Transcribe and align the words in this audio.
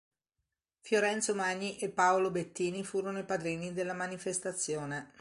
Fiorenzo 0.79 1.35
Magni 1.35 1.77
e 1.77 1.89
Paolo 1.91 2.31
Bettini 2.31 2.83
furono 2.83 3.19
i 3.19 3.23
padrini 3.23 3.71
della 3.71 3.93
manifestazione. 3.93 5.07